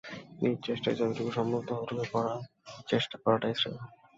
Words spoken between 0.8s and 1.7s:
যতটুকু সম্ভব,